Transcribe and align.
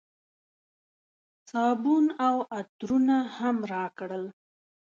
صابون 1.49 2.05
او 2.27 2.35
عطرونه 2.57 3.17
هم 3.37 3.57
راکړل. 3.73 4.23